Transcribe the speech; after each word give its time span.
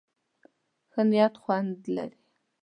ښه 0.91 1.01
نيت 1.09 1.33
خوند 1.41 1.77
لري. 1.95 2.19